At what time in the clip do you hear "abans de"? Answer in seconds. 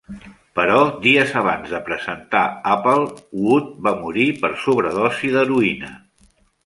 1.41-1.81